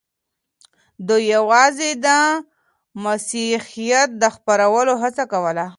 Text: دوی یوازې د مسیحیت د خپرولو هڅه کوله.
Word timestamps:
دوی 1.07 1.23
یوازې 1.35 1.89
د 2.05 2.07
مسیحیت 3.05 4.09
د 4.21 4.23
خپرولو 4.35 4.93
هڅه 5.01 5.23
کوله. 5.31 5.65